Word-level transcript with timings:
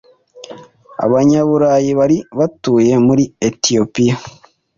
Abanyaburayi 1.05 1.91
bari 1.99 2.17
batuye 2.37 2.93
muri 3.07 3.23
Etiyopiya 3.47 4.15